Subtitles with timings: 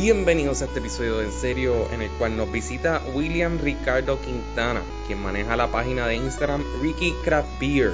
[0.00, 4.80] Bienvenidos a este episodio de En Serio, en el cual nos visita William Ricardo Quintana,
[5.08, 7.90] quien maneja la página de Instagram Ricky Craft Beer.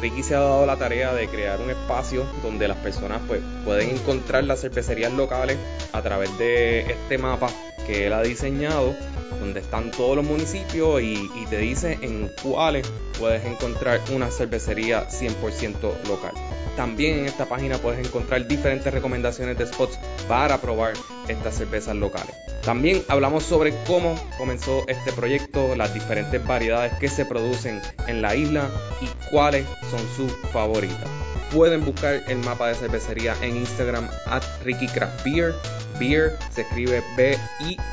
[0.00, 3.90] Ricky se ha dado la tarea de crear un espacio donde las personas pues, pueden
[3.90, 5.58] encontrar las cervecerías locales
[5.92, 7.50] a través de este mapa
[7.86, 8.96] que él ha diseñado,
[9.38, 15.06] donde están todos los municipios y, y te dice en cuáles puedes encontrar una cervecería
[15.10, 16.32] 100% local.
[16.78, 19.98] También en esta página puedes encontrar diferentes recomendaciones de spots
[20.28, 20.92] para probar
[21.26, 22.36] estas cervezas locales.
[22.62, 28.36] También hablamos sobre cómo comenzó este proyecto, las diferentes variedades que se producen en la
[28.36, 31.08] isla y cuáles son sus favoritas.
[31.52, 34.86] Pueden buscar el mapa de cervecería en Instagram at Ricky
[35.24, 35.56] Beer.
[35.98, 37.88] Beer se escribe B-I-D.E-R.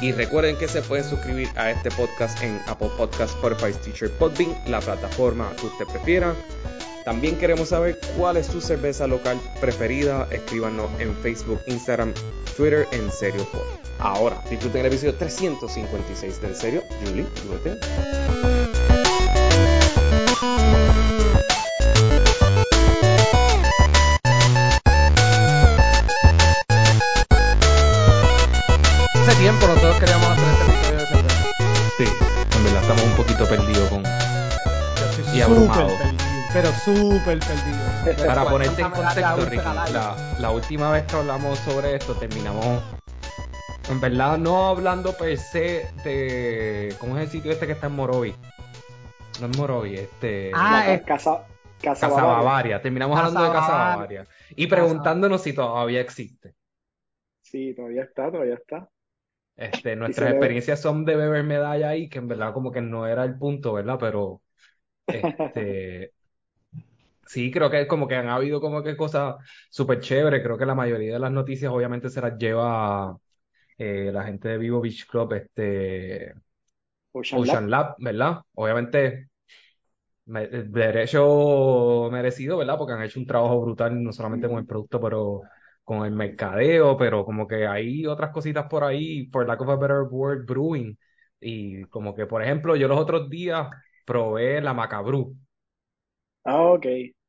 [0.00, 4.54] Y recuerden que se puede suscribir a este podcast en Apple Podcasts, Spotify, Stitcher, Podbean,
[4.66, 6.34] la plataforma que usted prefiera.
[7.04, 10.28] También queremos saber cuál es su cerveza local preferida.
[10.30, 12.12] Escríbanos en Facebook, Instagram,
[12.56, 13.46] Twitter, en serio.
[13.98, 16.82] Ahora, disfruten el episodio 356 de En Serio.
[17.04, 18.71] Julie, súbete.
[35.42, 35.98] Abrumado.
[35.98, 36.18] perdido,
[36.52, 38.26] pero súper perdido.
[38.26, 42.80] Para ponerte en contexto, Ricky, la, la última vez que hablamos sobre esto terminamos,
[43.90, 47.94] en verdad, no hablando per se de, ¿cómo es el sitio este que está en
[47.96, 48.34] Morovi?
[49.40, 51.44] No es Morovi, este, Ah, es- casa,
[51.82, 52.32] casa, Casa Bavaria.
[52.44, 52.82] Bavaria.
[52.82, 53.96] Terminamos Casa hablando de Casa Bavaria.
[53.96, 56.54] Bavaria y preguntándonos si todavía existe.
[57.40, 58.88] Sí, todavía está, todavía está.
[59.56, 63.06] Este, nuestras le- experiencias son de beber medalla ahí, que en verdad como que no
[63.06, 63.96] era el punto, ¿verdad?
[63.98, 64.41] Pero,
[65.12, 66.12] este,
[67.26, 69.36] sí, creo que como que han habido como que cosas
[69.70, 70.42] súper chéveres.
[70.42, 73.16] Creo que la mayoría de las noticias obviamente se las lleva
[73.78, 76.34] eh, la gente de Vivo Beach Club, este,
[77.14, 77.70] Ocean Ocean Lab.
[77.70, 78.42] Lab, ¿verdad?
[78.54, 79.30] Obviamente,
[80.26, 82.78] me- derecho merecido, ¿verdad?
[82.78, 85.42] Porque han hecho un trabajo brutal, no solamente con el producto, pero
[85.84, 89.76] con el mercadeo, pero como que hay otras cositas por ahí, for lack of a
[89.76, 90.98] better word, brewing.
[91.40, 93.68] Y como que, por ejemplo, yo los otros días
[94.04, 95.36] probé la Macabru,
[96.44, 96.86] Ah, ok.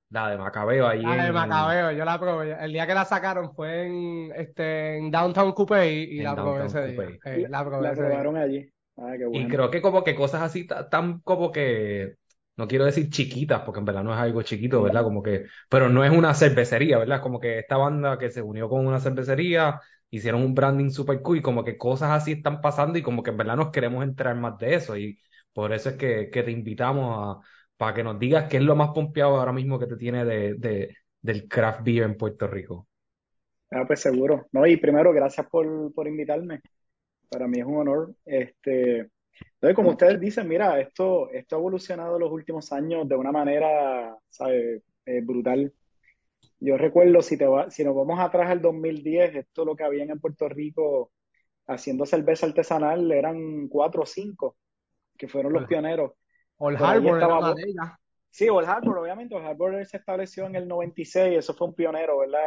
[0.09, 2.53] la de Macabeo ahí La de en, Macabeo, yo la probé.
[2.63, 6.38] El día que la sacaron fue en, este, en Downtown Coupé y, y En la
[6.38, 7.06] probé Downtown ese día.
[7.06, 7.19] Coupé.
[7.25, 8.25] Eh, la probé La ese día.
[8.25, 8.69] probaron allí.
[8.97, 9.50] Ah, qué Y bueno.
[9.50, 12.16] creo que como que cosas así ta- tan como que,
[12.56, 15.03] no quiero decir chiquitas, porque en verdad no es algo chiquito, ¿verdad?
[15.03, 17.22] Como que, pero no es una cervecería, ¿verdad?
[17.22, 19.79] Como que esta banda que se unió con una cervecería,
[20.12, 23.31] hicieron un branding super cool y como que cosas así están pasando y como que
[23.31, 25.19] en verdad nos queremos enterar más de eso y
[25.53, 27.47] por eso es que, que te invitamos a,
[27.77, 30.55] para que nos digas qué es lo más pompeado ahora mismo que te tiene de,
[30.55, 32.87] de, del craft beer en Puerto Rico.
[33.71, 34.47] Ah, pues seguro.
[34.51, 36.61] No, y primero, gracias por, por invitarme.
[37.29, 38.15] Para mí es un honor.
[38.25, 39.09] Este,
[39.61, 43.31] y como ustedes dicen, mira, esto, esto ha evolucionado en los últimos años de una
[43.31, 44.83] manera, ¿sabe?
[45.05, 45.73] Eh, brutal.
[46.59, 50.09] Yo recuerdo, si, te va, si nos vamos atrás al 2010, esto lo que habían
[50.09, 51.11] en Puerto Rico
[51.67, 54.57] haciendo cerveza artesanal eran cuatro o cinco,
[55.18, 56.12] que fueron los pioneros.
[56.57, 57.91] Old Harbor era estaba una de ellas.
[58.29, 62.19] Sí, Old Harbor, obviamente, Old Harbor se estableció en el 96, eso fue un pionero,
[62.19, 62.41] ¿verdad?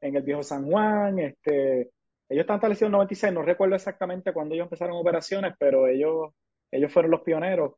[0.00, 1.90] En el viejo San Juan, este,
[2.28, 6.32] ellos están establecidos en el 96, no recuerdo exactamente cuándo ellos empezaron operaciones, pero ellos,
[6.70, 7.72] ellos fueron los pioneros.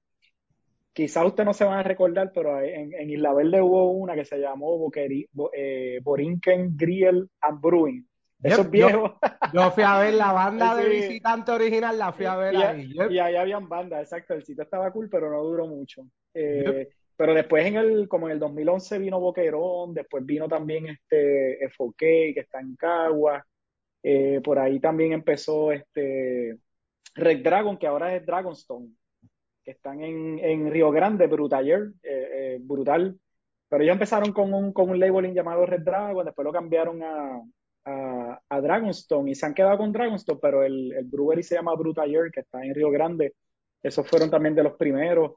[0.93, 4.25] Quizás ustedes no se van a recordar, pero en, en Isla Verde hubo una que
[4.25, 8.07] se llamó Boqueri- Bo- eh, Borinquen Grill and Brewing.
[8.43, 9.19] Eso Yep, es viejo.
[9.55, 12.93] Yo fui a ver la banda de visitante original, la fui a ver Y, ahí.
[12.95, 13.11] Yep.
[13.11, 14.35] y ahí habían bandas, exacto.
[14.35, 16.07] El sitio estaba cool, pero no duró mucho.
[16.35, 21.69] Eh, Pero después, en el, como en el 2011 vino Boquerón, después vino también este
[21.77, 23.45] FOK, que está en Cagua.
[24.03, 26.57] Eh, por ahí también empezó este
[27.15, 28.89] Red Dragon, que ahora es Dragonstone,
[29.63, 33.19] que están en, en Río Grande, Brutaller, eh, brutal.
[33.69, 37.43] Pero ellos empezaron con un, con un labeling llamado Red Dragon, después lo cambiaron a,
[37.85, 41.75] a, a Dragonstone y se han quedado con Dragonstone, pero el, el brewery se llama
[41.75, 43.35] Brutaller, que está en Río Grande.
[43.83, 45.35] Esos fueron también de los primeros.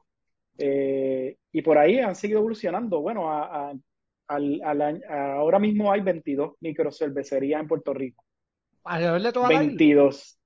[0.58, 3.00] Eh, y por ahí han seguido evolucionando.
[3.00, 3.74] Bueno, a- a-
[4.28, 8.24] al- al ahora mismo hay 22 microcervecerías en Puerto Rico.
[8.84, 9.84] Alrededor de toda la isla.
[9.88, 10.38] 22.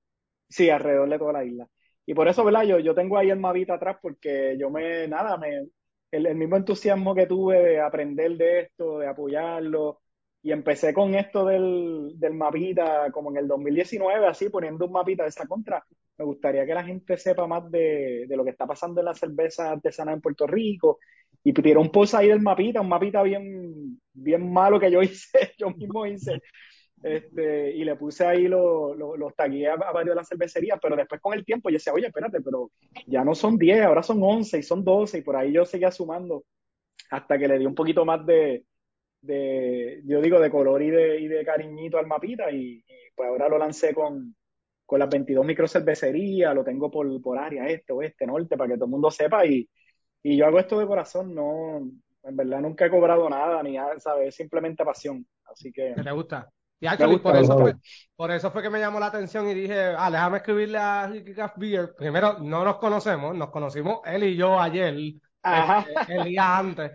[0.49, 1.67] Sí, alrededor de toda la isla.
[2.05, 2.63] Y por eso, ¿verdad?
[2.63, 5.67] Yo, yo tengo ahí el mapita atrás porque yo me, nada, me,
[6.11, 10.01] el, el mismo entusiasmo que tuve de aprender de esto, de apoyarlo.
[10.41, 15.23] Y empecé con esto del, del mapita como en el 2019, así poniendo un mapita
[15.23, 15.83] de esa contra.
[16.17, 19.13] Me gustaría que la gente sepa más de, de lo que está pasando en la
[19.13, 20.99] cerveza artesanal en Puerto Rico.
[21.43, 25.53] Y tiré un post ahí del mapita, un mapita bien, bien malo que yo hice,
[25.57, 26.41] yo mismo hice,
[27.01, 30.95] Este, y le puse ahí los lo, tagué a, a varios de las cervecerías, pero
[30.95, 32.71] después con el tiempo yo decía, oye, espérate, pero
[33.07, 35.91] ya no son 10, ahora son 11 y son 12, y por ahí yo seguía
[35.91, 36.43] sumando
[37.09, 38.65] hasta que le di un poquito más de,
[39.21, 43.29] de yo digo, de color y de, y de cariñito al mapita, y, y pues
[43.29, 44.35] ahora lo lancé con,
[44.85, 48.85] con las 22 microcervecerías, lo tengo por, por área este, oeste, norte, para que todo
[48.85, 49.69] el mundo sepa, y,
[50.23, 51.89] y yo hago esto de corazón, no,
[52.23, 54.29] en verdad nunca he cobrado nada, ni nada, ¿sabes?
[54.29, 55.93] Es simplemente pasión, así que...
[55.95, 56.49] ¿Qué te gusta?
[56.81, 57.73] Y actually, gusta, por eso fue,
[58.15, 61.33] por eso fue que me llamó la atención y dije, ah, déjame escribirle a Ricky
[61.57, 61.93] Beer.
[61.97, 64.95] Primero, no nos conocemos, nos conocimos él y yo ayer,
[65.43, 65.85] Ajá.
[65.89, 66.91] este, el día antes.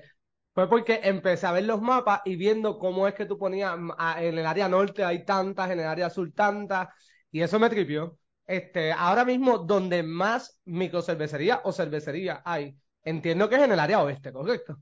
[0.54, 3.90] Fue porque empecé a ver los mapas y viendo cómo es que tú ponías mm,
[3.98, 6.88] a- en el área norte hay tantas, en el área sur tantas,
[7.30, 8.18] y eso me tripió.
[8.46, 14.02] Este, ahora mismo, donde más microcervecería o cervecería hay, entiendo que es en el área
[14.02, 14.78] oeste, ¿correcto?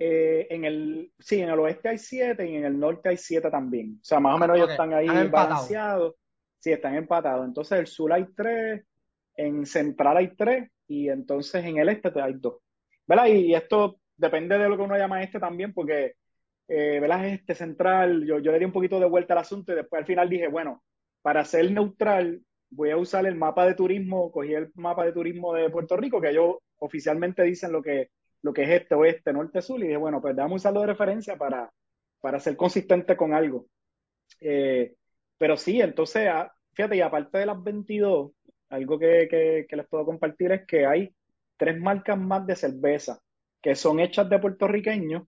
[0.00, 3.50] Eh, en el, sí, en el oeste hay siete y en el norte hay siete
[3.50, 3.98] también.
[4.00, 6.14] O sea, más o menos ellos están ahí están balanceados.
[6.60, 7.46] Sí, están empatados.
[7.46, 8.84] Entonces, el sur hay tres,
[9.34, 12.56] en central hay tres y entonces en el este hay dos.
[13.06, 13.26] ¿Verdad?
[13.26, 16.16] Y esto depende de lo que uno llama este también, porque,
[16.68, 17.26] eh, ¿verdad?
[17.28, 20.06] Este central, yo, yo le di un poquito de vuelta al asunto y después al
[20.06, 20.82] final dije, bueno,
[21.22, 25.54] para ser neutral, voy a usar el mapa de turismo, cogí el mapa de turismo
[25.54, 28.10] de Puerto Rico, que ellos oficialmente dicen lo que
[28.42, 31.36] lo que es este, oeste, norte, sur, y dije, bueno, pues déjame usarlo de referencia
[31.36, 31.72] para,
[32.20, 33.66] para ser consistente con algo.
[34.40, 34.94] Eh,
[35.36, 38.30] pero sí, entonces, ah, fíjate, y aparte de las 22,
[38.68, 41.12] algo que, que, que les puedo compartir es que hay
[41.56, 43.20] tres marcas más de cerveza
[43.62, 45.24] que son hechas de puertorriqueños.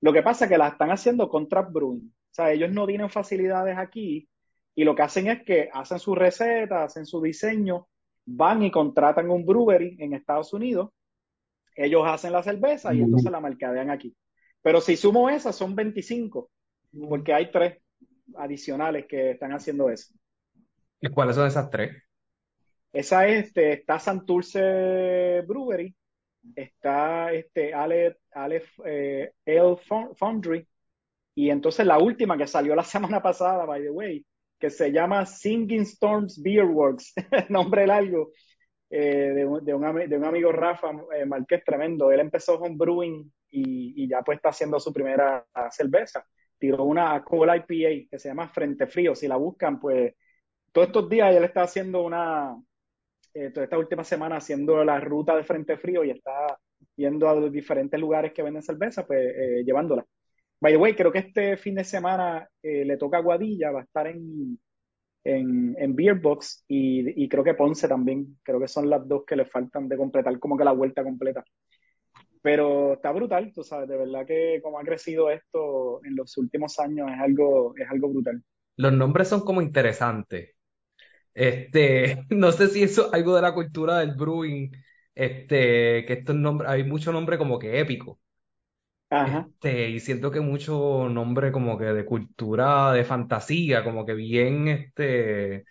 [0.00, 2.08] Lo que pasa es que las están haciendo contract brewing.
[2.08, 4.28] O sea, ellos no tienen facilidades aquí
[4.74, 7.88] y lo que hacen es que hacen su receta, hacen su diseño,
[8.26, 10.90] van y contratan un brewery en Estados Unidos
[11.76, 14.16] ellos hacen la cerveza y entonces la mercadean aquí.
[14.62, 16.50] Pero si sumo esas, son 25,
[17.08, 17.78] porque hay tres
[18.36, 20.12] adicionales que están haciendo eso.
[21.00, 22.02] ¿Y cuáles son esas tres?
[22.92, 25.94] Esa es, este, está Santurce Brewery,
[26.54, 29.32] está este, Ale, Ale eh,
[30.16, 30.66] Foundry,
[31.34, 34.24] y entonces la última que salió la semana pasada, by the way,
[34.58, 37.12] que se llama Singing Storms Beer Works,
[37.50, 38.30] nombre largo,
[38.88, 42.10] eh, de, un, de, un, de, un, amigo Rafa eh, Marqués tremendo.
[42.10, 46.24] Él empezó home brewing y, y, ya pues está haciendo su primera cerveza.
[46.58, 49.14] Tiró una Cola IPA que se llama Frente Frío.
[49.14, 50.14] Si la buscan, pues
[50.72, 52.56] todos estos días él está haciendo una,
[53.36, 56.58] eh, toda esta última semana haciendo la ruta de Frente Frío y está
[56.96, 60.06] yendo a los diferentes lugares que venden cerveza, pues eh, llevándola.
[60.58, 63.80] By the way, creo que este fin de semana eh, le toca a Guadilla, va
[63.80, 64.58] a estar en,
[65.22, 68.38] en, en Beerbox y, y, creo que Ponce también.
[68.42, 71.44] Creo que son las dos que le faltan de completar como que la vuelta completa.
[72.40, 76.78] Pero está brutal, tú sabes, de verdad que como ha crecido esto en los últimos
[76.78, 78.42] años es algo, es algo brutal.
[78.78, 80.55] Los nombres son como interesantes.
[81.36, 84.72] Este, no sé si eso es algo de la cultura del brewing,
[85.16, 88.20] este, que estos nombres, hay mucho nombre como que épico.
[89.10, 89.48] Ajá.
[89.60, 94.68] Este, y siento que mucho nombre como que de cultura, de fantasía, como que bien,
[94.68, 95.64] este,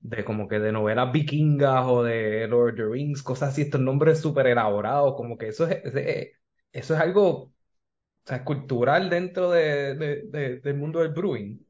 [0.00, 3.80] de como que de novelas vikingas o de Lord of the Rings, cosas así, estos
[3.80, 6.30] nombres súper elaborados, como que eso es, es-
[6.72, 7.54] eso es algo, o
[8.26, 11.66] sea, cultural dentro de, de- de- del mundo del brewing.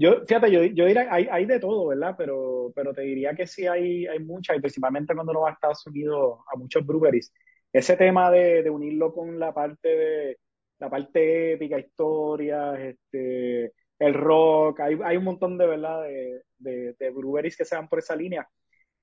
[0.00, 2.14] Yo, fíjate, yo, yo diría, hay, hay de todo, ¿verdad?
[2.16, 5.52] Pero, pero te diría que sí hay, hay muchas, y principalmente cuando uno va a
[5.52, 7.30] Estados Unidos, a muchos breweries.
[7.70, 10.38] Ese tema de, de unirlo con la parte de,
[10.78, 16.02] la parte épica, historias, este, el rock, hay, hay un montón de, ¿verdad?
[16.04, 18.48] De, de, de breweries que se van por esa línea.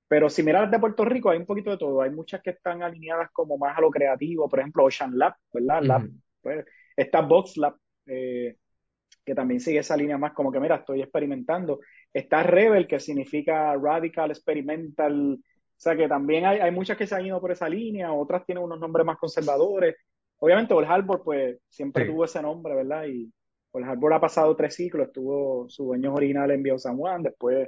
[0.08, 2.02] Pero si miras de Puerto Rico, hay un poquito de todo.
[2.02, 5.84] Hay muchas que están alineadas como más a lo creativo, por ejemplo, Ocean Lab, ¿verdad?
[5.84, 6.10] Lab,
[6.42, 7.76] pues, está Box Lab,
[8.08, 8.56] eh,
[9.28, 11.82] que también sigue esa línea más como que, mira, estoy experimentando.
[12.14, 15.34] Está Rebel, que significa Radical, Experimental.
[15.34, 18.46] O sea que también hay, hay muchas que se han ido por esa línea, otras
[18.46, 19.98] tienen unos nombres más conservadores.
[20.40, 22.12] Obviamente, Old Harbor, pues siempre Sí.
[22.12, 23.06] tuvo ese nombre, ¿verdad?
[23.08, 23.30] Y
[23.72, 27.68] Old Harbor ha pasado tres ciclos, tuvo sus dueños originales en Viejo San Juan, después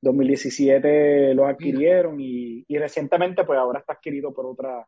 [0.00, 4.84] 2017 lo adquirieron y, y recientemente, pues ahora está adquirido por otra,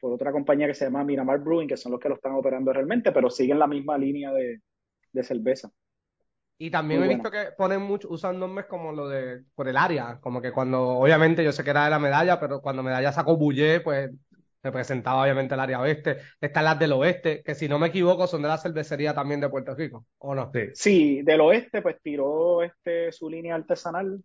[0.00, 2.72] por otra compañía que se llama Miramar Brewing, que son los que lo están operando
[2.72, 4.60] realmente, pero siguen la misma línea de,
[5.12, 5.70] de cerveza.
[6.60, 7.24] Y también Muy he buena.
[7.24, 10.88] visto que ponen mucho, usan nombres como lo de, por el área, como que cuando,
[10.88, 14.10] obviamente yo sé que era de la medalla, pero cuando medalla sacó Bullé, pues
[14.62, 16.18] representaba obviamente el área oeste.
[16.40, 19.48] Están las del oeste, que si no me equivoco son de la cervecería también de
[19.48, 20.50] Puerto Rico, ¿o no?
[20.52, 20.60] Sí.
[20.72, 24.20] Sí, del oeste, pues tiró este, su línea artesanal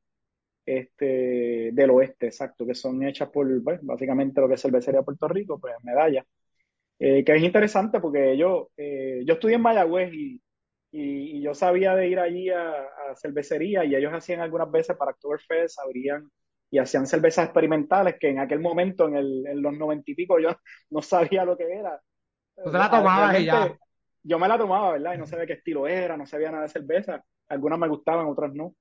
[0.65, 5.05] este, del oeste, exacto, que son hechas por, pues, básicamente lo que es cervecería de
[5.05, 6.25] Puerto Rico, pues medalla.
[6.99, 10.41] Eh, que es interesante porque yo, eh, yo estudié en Mayagüez y,
[10.95, 14.95] Y, y yo sabía de ir allí a, a, cervecería y ellos hacían algunas veces
[14.95, 16.29] para Oktoberfest, abrían
[16.69, 20.39] y hacían cervezas experimentales que en aquel momento, en, el, en los noventa y pico,
[20.39, 20.49] yo
[20.91, 21.99] no sabía lo que era.
[22.63, 23.75] ¿Tú te la tomabas y ya?
[24.21, 25.15] Yo me la tomaba, ¿verdad?
[25.15, 27.23] Y no sabía qué estilo era, no sabía nada de cerveza.
[27.49, 28.75] Algunas me gustaban, otras no.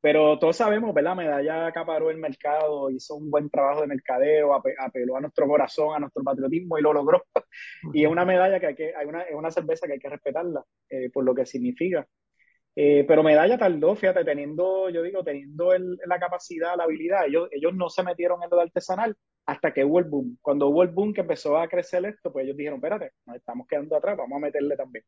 [0.00, 1.16] Pero todos sabemos, ¿verdad?
[1.16, 5.98] Medalla acaparó el mercado, hizo un buen trabajo de mercadeo, apeló a nuestro corazón, a
[5.98, 7.24] nuestro patriotismo y lo logró.
[7.92, 10.08] y es una medalla que hay que, hay una, es una cerveza que hay que
[10.08, 12.06] respetarla eh, por lo que significa.
[12.78, 17.48] Eh, pero Medalla tardó, fíjate, teniendo, yo digo, teniendo el, la capacidad, la habilidad, ellos,
[17.50, 20.36] ellos no se metieron en lo de artesanal hasta que hubo el boom.
[20.42, 23.66] Cuando hubo el boom que empezó a crecer esto, pues ellos dijeron, espérate, nos estamos
[23.66, 25.04] quedando atrás, vamos a meterle también.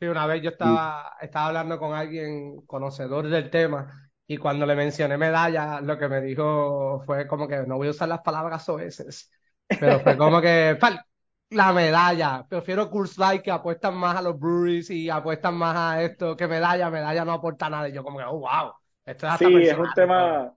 [0.00, 4.74] Sí, una vez yo estaba, estaba hablando con alguien conocedor del tema y cuando le
[4.74, 8.68] mencioné medalla, lo que me dijo fue como que no voy a usar las palabras
[8.68, 9.30] oeces,
[9.68, 10.78] pero fue como que
[11.50, 12.46] la medalla.
[12.48, 16.48] Prefiero Curse Light que apuestan más a los breweries y apuestan más a esto que
[16.48, 16.90] medalla.
[16.90, 17.88] Medalla no aporta nada.
[17.88, 18.72] Y yo como que, oh, wow.
[19.04, 20.54] Esto es sí, es un tema,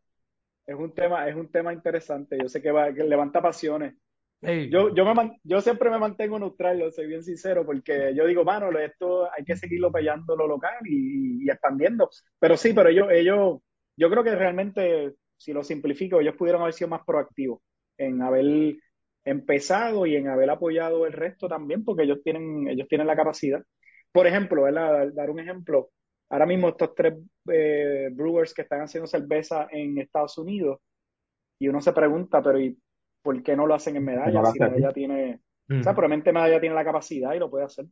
[0.66, 2.38] es un tema, es un tema interesante.
[2.42, 3.96] Yo sé que, va, que levanta pasiones.
[4.42, 8.70] Yo, yo, me, yo siempre me mantengo neutral, soy bien sincero, porque yo digo, mano,
[8.80, 12.10] esto hay que seguirlo peleando lo local y, y, expandiendo.
[12.40, 13.60] Pero sí, pero ellos, ellos,
[13.98, 17.62] yo creo que realmente, si lo simplifico, ellos pudieron haber sido más proactivos
[17.98, 18.76] en haber
[19.26, 23.64] empezado y en haber apoyado el resto también, porque ellos tienen, ellos tienen la capacidad.
[24.12, 25.90] Por ejemplo, dar un ejemplo,
[26.30, 27.16] ahora mismo estos tres
[27.52, 30.80] eh, brewers que están haciendo cerveza en Estados Unidos,
[31.60, 32.78] y uno se pregunta, pero ¿y
[33.28, 34.46] ¿por qué no lo hacen en medalla?
[34.46, 37.86] si medalla tiene, o sea, probablemente medalla tiene la capacidad y lo puede hacer.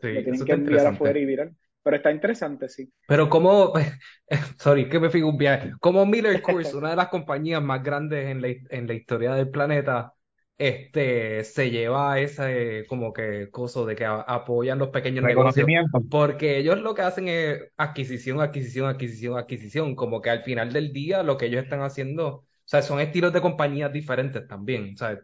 [0.00, 1.50] Sí, lo tienen que enviar afuera y virar.
[1.82, 2.90] Pero está interesante, sí.
[3.06, 3.74] Pero como,
[4.58, 5.72] sorry, que me fijo un viaje.
[5.80, 9.50] Como Miller Coors, una de las compañías más grandes en la, en la historia del
[9.50, 10.14] planeta,
[10.56, 15.66] este, se lleva ese como que coso de que apoyan los pequeños negocios.
[16.10, 19.94] Porque ellos lo que hacen es adquisición, adquisición, adquisición, adquisición.
[19.94, 23.40] Como que al final del día lo que ellos están haciendo sea, son estilos de
[23.40, 24.94] compañías diferentes también.
[24.94, 25.18] O sea,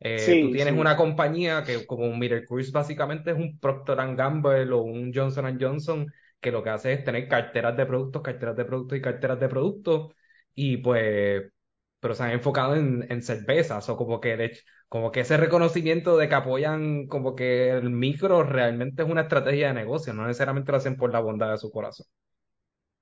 [0.00, 4.82] eh, tú tienes una compañía que como Mirror Cruise básicamente es un Procter Gamble o
[4.82, 6.06] un Johnson Johnson
[6.40, 9.48] que lo que hace es tener carteras de productos, carteras de productos y carteras de
[9.48, 10.12] productos
[10.54, 11.42] y pues,
[12.00, 14.52] pero se han enfocado en, en cervezas o como que,
[14.88, 19.68] como que ese reconocimiento de que apoyan como que el micro realmente es una estrategia
[19.68, 22.06] de negocio, no necesariamente lo hacen por la bondad de su corazón.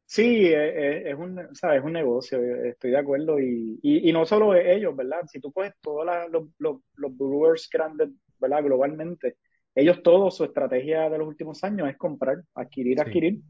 [0.09, 3.41] Sí, es, un, es un negocio, estoy de acuerdo.
[3.41, 5.27] Y, y, no solo ellos, ¿verdad?
[5.27, 8.63] Si tú coges todos los, los, los, brewers grandes, ¿verdad?
[8.63, 9.37] Globalmente,
[9.75, 13.41] ellos todos, su estrategia de los últimos años es comprar, adquirir, adquirir.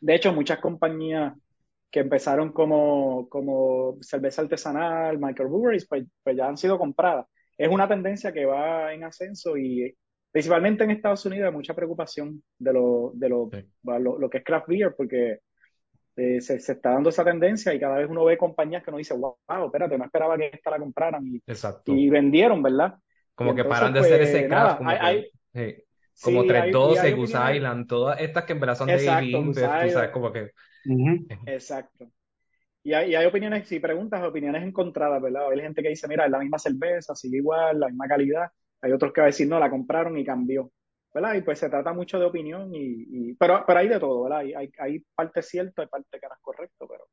[0.00, 1.34] De hecho, muchas compañías
[1.90, 7.26] que empezaron como, como cerveza artesanal, microbreweries, pues, pues ya han sido compradas.
[7.56, 9.94] Es una tendencia que va en ascenso y
[10.30, 13.50] principalmente en Estados Unidos hay mucha preocupación de lo, de lo,
[13.82, 15.40] lo, lo que es craft beer, porque
[16.18, 18.98] eh, se, se, está dando esa tendencia y cada vez uno ve compañías que uno
[18.98, 21.40] dice, wow, espérate, no esperaba que esta la compraran y,
[21.86, 22.98] y vendieron, ¿verdad?
[23.36, 25.30] Como que paran de hacer ese pues, como, hay,
[26.20, 30.32] como 312, Goose Island, todas estas que en verdad son Exacto, de tú sabes, como
[30.32, 30.50] que...
[31.46, 32.10] Exacto.
[32.82, 35.50] Y hay, y hay, opiniones, si preguntas, opiniones encontradas, ¿verdad?
[35.52, 38.50] Hay gente que dice, mira, es la misma cerveza, sigue igual, la misma calidad.
[38.80, 40.72] Hay otros que van a decir, no, la compraron y cambió.
[41.20, 41.34] ¿Verdad?
[41.34, 44.38] Y pues se trata mucho de opinión, y, pero, pero hay de todo, ¿verdad?
[44.38, 47.04] Hay, hay, hay parte cierta y parte que no es correcto, pero...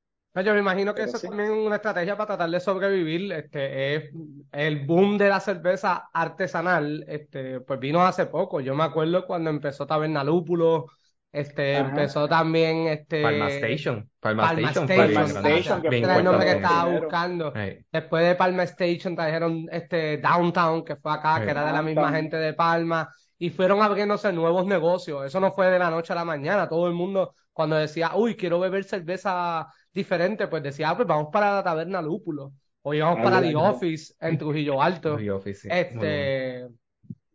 [0.43, 3.31] Yo me imagino que eso es también una estrategia para tratar de sobrevivir.
[3.31, 4.11] Este, es
[4.51, 8.59] el boom de la cerveza artesanal, este, pues vino hace poco.
[8.59, 10.87] Yo me acuerdo cuando empezó Taberna Lúpulo,
[11.31, 13.23] este, empezó también este.
[13.23, 14.09] Palma Station.
[14.19, 14.87] Palma, Station.
[14.87, 17.53] Palma Station, que era el nombre que estaba buscando.
[17.91, 22.11] Después de Palma Station trajeron este Downtown, que fue acá, que era de la misma
[22.11, 25.25] gente de Palma y fueron abriéndose nuevos negocios.
[25.25, 26.69] Eso no fue de la noche a la mañana.
[26.69, 31.29] Todo el mundo, cuando decía, uy, quiero beber cerveza diferente, pues decía, ah, pues vamos
[31.31, 32.53] para la taberna Lúpulo.
[32.81, 35.17] O íbamos para The Office en Trujillo Alto.
[35.17, 36.67] The Office, Este,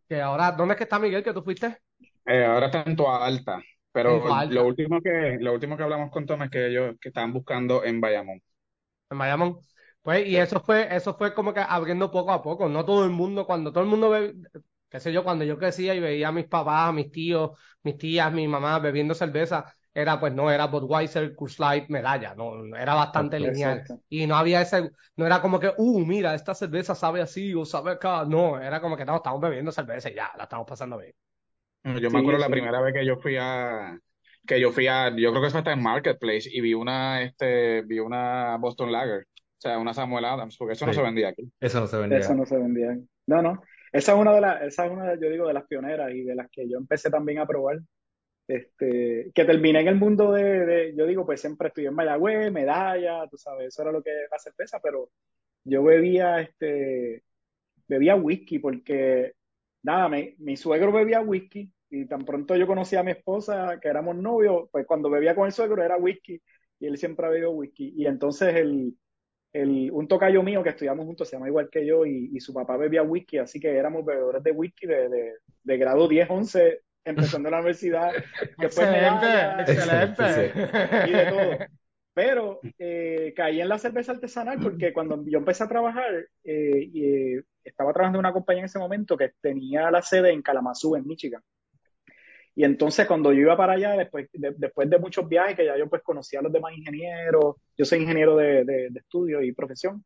[0.08, 1.78] que ahora, ¿dónde es que está Miguel que tú fuiste?
[2.26, 3.60] Eh, ahora está en Toa Alta.
[3.92, 7.32] Pero lo último que, lo último que hablamos con Tom es que ellos que estaban
[7.32, 8.40] buscando en Bayamón.
[9.10, 9.58] En Bayamón.
[10.02, 12.68] Pues, y eso fue, eso fue como que abriendo poco a poco.
[12.68, 14.34] No todo el mundo, cuando todo el mundo ve,
[14.90, 17.96] qué sé yo, cuando yo crecía y veía a mis papás, a mis tíos, mis
[17.96, 22.94] tías, mi mamá bebiendo cerveza, era pues no, era Budweiser, Coors Light, medalla, no, era
[22.94, 23.84] bastante lineal.
[24.08, 27.64] Y no había ese, no era como que, uh, mira, esta cerveza sabe así o
[27.64, 30.98] sabe acá, no, era como que no, estamos bebiendo cerveza y ya, la estamos pasando
[30.98, 31.14] bien.
[32.00, 33.98] Yo me acuerdo la primera vez que yo fui a,
[34.46, 37.82] que yo fui a, yo creo que eso está en Marketplace y vi una, este,
[37.82, 41.50] vi una Boston Lager, o sea, una Samuel Adams, porque eso no se vendía aquí.
[41.60, 42.18] Eso no se vendía.
[42.18, 42.98] Eso no se vendía.
[43.26, 43.62] No, no.
[43.92, 46.34] Esa es una de las, esa es una, yo digo, de las pioneras y de
[46.34, 47.80] las que yo empecé también a probar.
[48.48, 53.28] Este, que terminé en el mundo de, yo digo, pues siempre estudié en Mayagüez, medalla,
[53.30, 55.10] tú sabes, eso era lo que era cerveza, pero
[55.64, 57.24] yo bebía, este,
[57.88, 59.34] bebía whisky porque,
[59.82, 64.16] nada, mi suegro bebía whisky y tan pronto yo conocí a mi esposa, que éramos
[64.16, 66.40] novios, pues cuando bebía con el suegro era whisky
[66.80, 67.92] y él siempre ha bebido whisky.
[67.96, 68.96] Y entonces el,
[69.52, 72.54] el, un tocayo mío que estudiamos juntos se llama igual que yo y, y su
[72.54, 76.80] papá bebía whisky, así que éramos bebedores de whisky de, de, de grado 10, 11,
[77.04, 78.12] empezando la universidad.
[78.58, 80.52] excelente, excelente.
[81.08, 81.58] Y de todo.
[82.12, 87.04] Pero eh, caí en la cerveza artesanal porque cuando yo empecé a trabajar, eh, y,
[87.04, 90.96] eh, estaba trabajando en una compañía en ese momento que tenía la sede en Kalamazoo,
[90.96, 91.42] en Michigan.
[92.60, 95.78] Y entonces cuando yo iba para allá, después de, después de muchos viajes, que ya
[95.78, 100.04] yo pues conocía a los demás ingenieros, yo soy ingeniero de, de, estudio y profesión,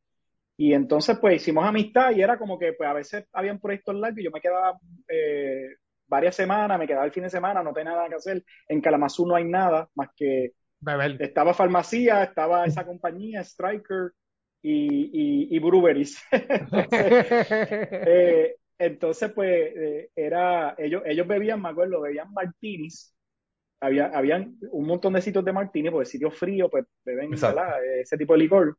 [0.57, 4.21] y entonces pues hicimos amistad y era como que pues a veces habían proyectos largos
[4.21, 5.67] y yo me quedaba eh,
[6.07, 9.27] varias semanas, me quedaba el fin de semana, no tenía nada que hacer, en Kalamazoo
[9.27, 10.53] no hay nada más que
[11.19, 14.13] estaba farmacia, estaba esa compañía, Striker
[14.63, 16.23] y, y, y Breweries.
[16.93, 23.15] eh, entonces, pues, eh, era, ellos, ellos bebían, me acuerdo, bebían martinis.
[23.81, 28.33] Había, habían un montón de sitios de martinis, porque sitios fríos, pues, beben ese tipo
[28.33, 28.79] de licor.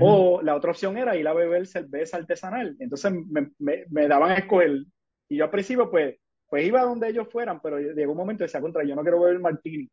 [0.00, 2.76] O la otra opción era ir a beber cerveza artesanal.
[2.80, 4.84] Entonces, me, me, me, daban a escoger.
[5.28, 6.16] Y yo al principio, pues,
[6.48, 9.20] pues iba donde ellos fueran, pero llegó un momento y decía, contra, yo no quiero
[9.20, 9.88] beber martini.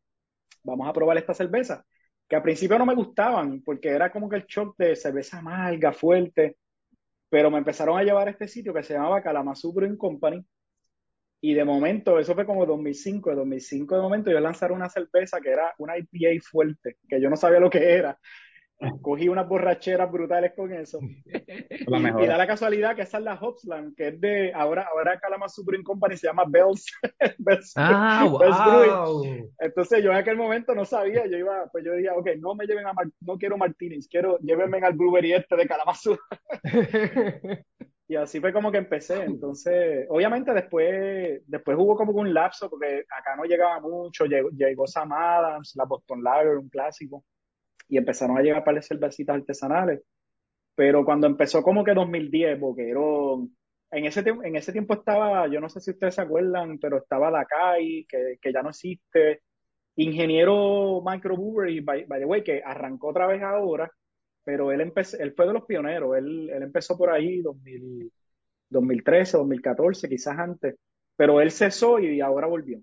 [0.64, 1.84] Vamos a probar esta cerveza.
[2.28, 5.92] Que al principio no me gustaban, porque era como que el shock de cerveza amarga,
[5.92, 6.56] fuerte
[7.28, 10.44] pero me empezaron a llevar a este sitio que se llamaba Kalamazoo Brewing Company.
[11.40, 15.40] Y de momento, eso fue como 2005, de 2005 de momento, yo lanzaron una cerveza
[15.40, 18.18] que era una IPA fuerte, que yo no sabía lo que era
[19.02, 21.00] cogí unas borracheras brutales con eso.
[21.70, 25.64] y, da la casualidad que esa es la Hopsland, que es de, ahora, ahora Kalamazoo
[25.64, 26.86] Brewing Company se llama Bells.
[27.76, 29.22] ah, wow.
[29.58, 32.66] Entonces yo en aquel momento no sabía, yo iba, pues yo decía, ok, no me
[32.66, 36.18] lleven a, no quiero Martínez, quiero, llévenme al brewery este de Kalamazoo.
[38.08, 39.24] y así fue como que empecé.
[39.24, 44.86] Entonces, obviamente después, después hubo como un lapso, porque acá no llegaba mucho, llegó, llegó
[44.86, 47.24] Sam Adams, la Boston Lager, un clásico
[47.88, 50.02] y empezaron a llegar para las cervecitas artesanales.
[50.74, 53.56] Pero cuando empezó como que 2010, Boquerón,
[53.90, 57.30] en ese, en ese tiempo estaba, yo no sé si ustedes se acuerdan, pero estaba
[57.30, 57.46] la
[58.08, 59.42] que, que ya no existe.
[59.96, 63.90] Ingeniero Microbrewery, by, by the way, que arrancó otra vez ahora,
[64.44, 64.80] pero él,
[65.18, 66.16] él fue de los pioneros.
[66.16, 68.12] Él, él empezó por ahí 2000,
[68.70, 70.76] 2013, 2014, quizás antes.
[71.16, 72.80] Pero él cesó y ahora volvió.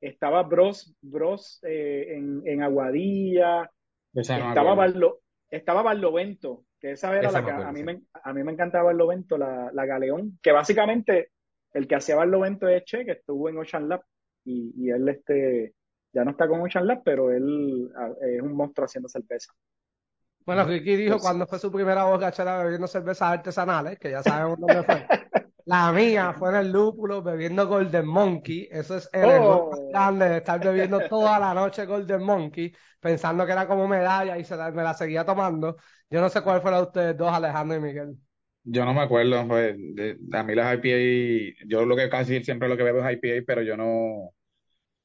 [0.00, 3.70] Estaba Bros, Bros eh, en, en Aguadilla,
[4.14, 8.52] estaba, Barlo, estaba Barlovento, que esa era la que a mí, me, a mí me
[8.52, 11.30] encantaba Barlovento, la, la Galeón, que básicamente
[11.72, 14.02] el que hacía Barlovento es Che, que estuvo en Ocean Lab,
[14.44, 15.74] y, y él este,
[16.12, 19.52] ya no está con Ocean Lab, pero él es un monstruo haciendo cerveza.
[20.44, 24.58] Bueno, Ricky dijo pues cuando fue su primera borrachera bebiendo cervezas artesanales, que ya sabemos
[24.58, 25.06] dónde fue.
[25.64, 28.68] La mía fue en el lúpulo bebiendo Golden Monkey.
[28.70, 29.88] Eso es el error más oh.
[29.90, 34.44] grande de estar bebiendo toda la noche Golden Monkey, pensando que era como medalla y
[34.44, 35.76] se me la seguía tomando.
[36.10, 38.16] Yo no sé cuál fue la de ustedes dos, Alejandro y Miguel.
[38.64, 39.76] Yo no me acuerdo, pues,
[40.32, 43.62] a mí las IPA, yo lo que casi siempre lo que bebo es IPA, pero
[43.62, 44.32] yo no,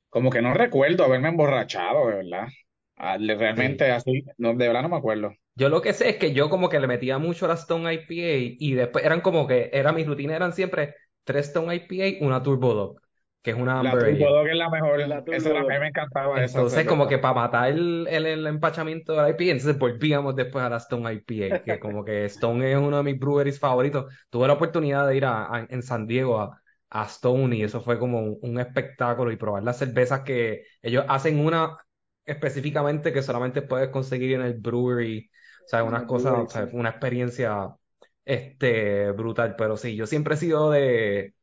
[0.10, 2.48] como que no recuerdo haberme emborrachado, de verdad.
[2.96, 5.34] Ah, realmente así, no, de verdad no me acuerdo.
[5.58, 7.92] Yo lo que sé es que yo como que le metía mucho a la Stone
[7.92, 10.94] IPA y después eran como que, era mi rutina eran siempre
[11.24, 13.02] tres Stone IPA, una Turbo Dog,
[13.42, 16.44] que es una La Turbo Dog es la mejor, la esa a mí me encantaba
[16.44, 20.70] Entonces como que para matar el, el, empachamiento de la IPA, entonces volvíamos después a
[20.70, 24.14] la Stone IPA, que como que Stone es uno de mis breweries favoritos.
[24.30, 27.98] Tuve la oportunidad de ir a, en San Diego a, a Stone y eso fue
[27.98, 31.80] como un, un espectáculo y probar las cervezas que ellos hacen una
[32.28, 35.32] específicamente que solamente puedes conseguir en el brewery
[35.68, 37.76] o sea, unas cosas, una experiencia
[38.24, 39.56] este, brutal.
[39.58, 41.34] Pero sí, yo siempre he sido de,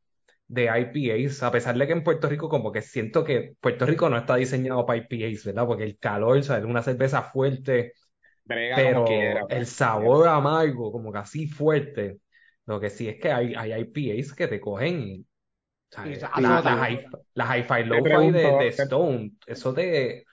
[0.49, 4.09] de IPAs, a pesar de que en Puerto Rico como que siento que Puerto Rico
[4.09, 5.67] no está diseñado para IPAs, ¿verdad?
[5.67, 7.93] Porque el calor, o sea, es una cerveza fuerte,
[8.47, 9.05] pero
[9.51, 12.21] el sabor amargo, como que así fuerte.
[12.65, 15.27] Lo que sí es que hay, hay IPAs que te cogen.
[17.35, 20.25] las hi-fi low-fi de, de Stone, eso te,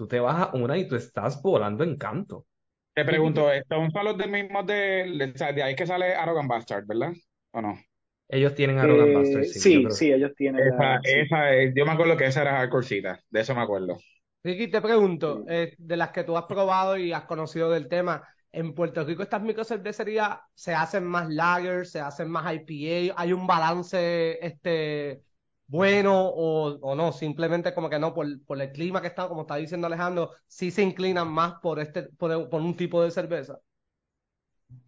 [0.00, 2.46] tú te vas a una y tú estás volando en canto.
[2.94, 7.12] Te pregunto, ¿estos son los de mismos de, de, ahí que sale Arrogant Bastard, ¿verdad?
[7.50, 7.78] ¿O no?
[8.26, 9.60] Ellos tienen Arrogant Bastard, sí.
[9.60, 10.66] Sí, sí, ellos tienen.
[10.66, 13.98] Esa, esa es, yo me acuerdo que esa era Corsita, de eso me acuerdo.
[14.42, 18.26] Ricky, te pregunto, eh, de las que tú has probado y has conocido del tema,
[18.52, 23.46] en Puerto Rico estas microcervecerías se hacen más lagers, se hacen más IPA, hay un
[23.46, 25.20] balance este
[25.70, 29.42] bueno o, o no, simplemente como que no, por, por el clima que está, como
[29.42, 33.60] está diciendo Alejandro, sí se inclinan más por este, por, un tipo de cerveza.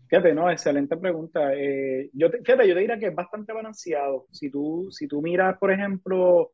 [0.09, 1.55] Fíjate, no, excelente pregunta.
[1.55, 4.27] Eh, yo te, fíjate, yo te diría que es bastante balanceado.
[4.33, 6.51] Si tú, si tú miras, por ejemplo,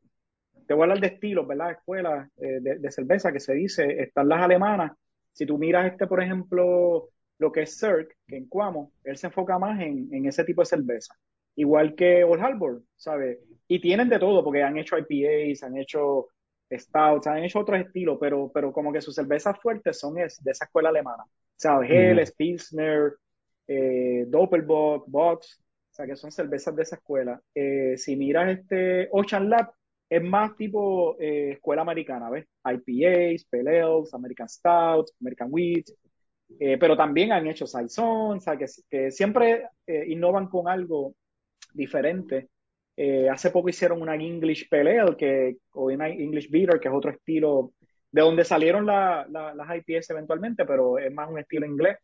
[0.67, 1.71] te voy a hablar de estilos, ¿verdad?
[1.71, 4.91] Escuelas eh, de, de, cerveza que se dice, están las alemanas.
[5.33, 9.27] Si tú miras este, por ejemplo, lo que es Cirque, que en Cuamo, él se
[9.27, 11.15] enfoca más en, en ese tipo de cerveza.
[11.55, 13.39] Igual que Old Harbor, ¿sabes?
[13.71, 16.27] Y tienen de todo, porque han hecho IPAs, han hecho
[16.71, 20.51] stouts, han hecho otros estilos, pero, pero como que sus cervezas fuertes son es, de
[20.51, 21.23] esa escuela alemana.
[21.23, 23.13] O sea, Helles, Pilsner,
[23.67, 27.39] eh, Doppelbock, Box, o sea, que son cervezas de esa escuela.
[27.53, 29.71] Eh, si miras este Ocean Lab,
[30.09, 32.47] es más tipo eh, escuela americana, ¿ves?
[32.65, 35.85] IPAs, Pale Ales, American Stouts, American Wheat,
[36.59, 39.67] eh, pero también han hecho Saison, o sea, que, que siempre
[40.07, 41.13] innovan con algo
[41.73, 42.49] diferente.
[43.31, 47.11] Hace poco hicieron una English Pale Ale, que, o una English Beater, que es otro
[47.11, 47.73] estilo,
[48.11, 51.97] de donde salieron la, la, las IPAs eventualmente, pero es más un estilo inglés.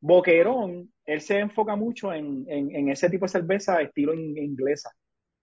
[0.00, 4.90] Boquerón, él se enfoca mucho en, ese tipo de cerveza estilo in, inglesa.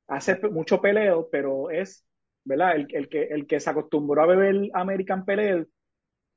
[0.07, 2.05] Hace mucho peleo, pero es,
[2.43, 2.75] ¿verdad?
[2.75, 5.65] El, que, se acostumbró a beber American Pale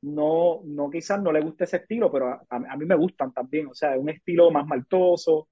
[0.01, 3.69] no, no quizás no le guste ese estilo, pero a, mí me gustan también.
[3.69, 5.49] O sea, es un estilo más maltoso,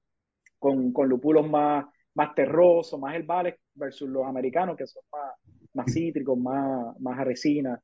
[0.58, 5.32] con, lúpulos más, más terrosos, más herbales, versus los americanos que son más,
[5.74, 7.80] más cítricos, más, más a resina.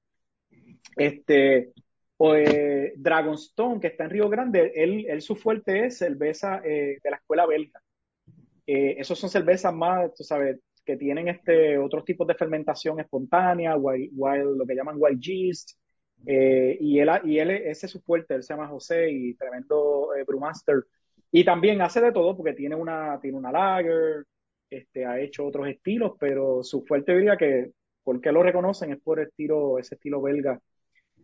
[0.96, 1.72] Este,
[2.16, 6.98] o eh, Dragonstone, que está en Río Grande, él, él su fuerte es cerveza eh,
[7.02, 7.80] de la escuela belga.
[8.66, 13.76] Eh, esos son cervezas más, tú sabes, que tienen este, otros tipos de fermentación espontánea,
[13.76, 15.78] wild, lo que llaman wild yeast,
[16.26, 20.14] eh, y, él, y él, ese es su fuerte, él se llama José y tremendo
[20.14, 20.84] eh, brewmaster.
[21.32, 24.24] Y también hace de todo porque tiene una, tiene una lager,
[24.68, 27.70] este, ha hecho otros estilos, pero su fuerte diría que,
[28.04, 28.92] ¿por qué lo reconocen?
[28.92, 30.60] Es por el estilo, ese estilo belga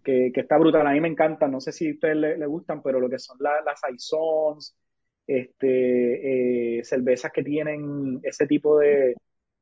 [0.03, 0.87] que, que, está brutal.
[0.87, 3.19] A mí me encanta, no sé si a ustedes le, le gustan, pero lo que
[3.19, 4.75] son la, las saisons,
[5.27, 9.15] este, eh, cervezas que tienen ese tipo de,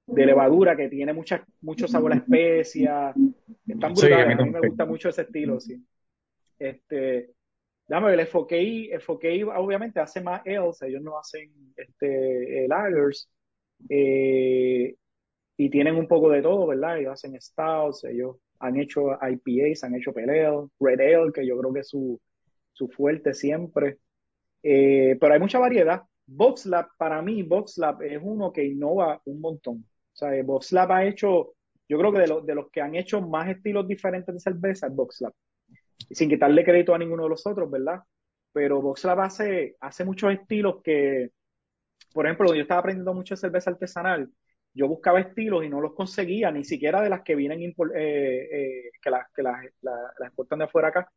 [0.07, 3.13] de levadura, que tiene mucha, mucho sabor a especia,
[3.67, 3.99] están brutales.
[3.99, 5.85] Sí, a, mí a, mí me gusta mucho ese estilo, sí.
[6.59, 7.31] Este,
[7.89, 13.29] ver, el FOKI, FOKI obviamente hace más ales, ellos no hacen este, lagers,
[13.89, 14.95] eh,
[15.57, 16.99] y tienen un poco de todo, ¿verdad?
[16.99, 21.59] Ellos hacen stouts, ellos han hecho IPAs, han hecho Pale Ale, Red Ale, que yo
[21.59, 22.21] creo que es su,
[22.73, 23.99] su fuerte siempre.
[24.63, 26.03] Eh, pero hay mucha variedad.
[26.27, 29.87] VoxLab, para mí, VoxLab es uno que innova un montón.
[30.13, 31.55] O sea, VoxLab ha hecho,
[31.89, 34.89] yo creo que de, lo, de los que han hecho más estilos diferentes de cerveza
[34.89, 35.33] es VoxLab.
[36.11, 38.01] Sin quitarle crédito a ninguno de los otros, ¿verdad?
[38.53, 41.31] Pero VoxLab hace, hace muchos estilos que,
[42.13, 44.31] por ejemplo, yo estaba aprendiendo mucho de cerveza artesanal
[44.77, 48.91] yo buscaba estilos y no los conseguía, ni siquiera de las que vienen, eh, eh,
[49.01, 51.11] que las que la, la, la, exportan de afuera acá.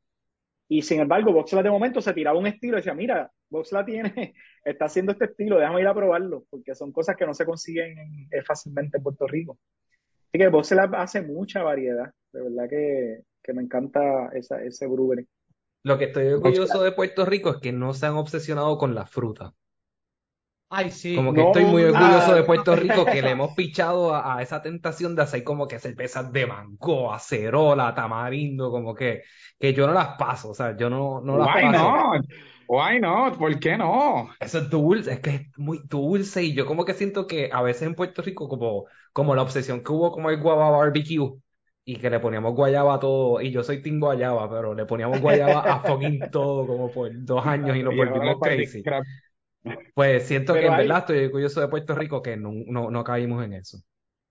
[0.69, 4.33] Y sin embargo, Voxla de momento se tiraba un estilo y decía, mira, Voxla tiene,
[4.63, 8.29] está haciendo este estilo, déjame ir a probarlo, porque son cosas que no se consiguen
[8.31, 9.59] eh, fácilmente en Puerto Rico.
[10.29, 15.27] Así que Voxla hace mucha variedad, de verdad que, que me encanta esa, ese brewery.
[15.83, 19.05] Lo que estoy orgulloso de Puerto Rico es que no se han obsesionado con la
[19.05, 19.53] fruta.
[20.71, 21.15] Ay, sí.
[21.15, 24.41] Como que no, estoy muy orgulloso de Puerto Rico que le hemos pichado a, a,
[24.43, 29.23] esa tentación de hacer como que cervezas de mango, acerola, tamarindo, como que,
[29.57, 31.83] que yo no las paso, o sea, yo no, no las Why paso.
[31.83, 32.25] not?
[32.67, 33.37] Why not?
[33.39, 34.29] ¿Por qué no?
[34.39, 37.63] Eso es dulce, es que es muy dulce y yo como que siento que a
[37.63, 41.39] veces en Puerto Rico como, como la obsesión que hubo como el guava barbecue
[41.89, 45.19] y que le poníamos guayaba a todo, y yo soy team guayaba, pero le poníamos
[45.21, 48.83] guayaba a fucking todo como por dos años y nos volvimos crazy.
[49.95, 50.87] Pues siento Pero que en hay...
[50.87, 53.79] verdad estoy orgulloso de Puerto Rico que no, no, no caímos en eso.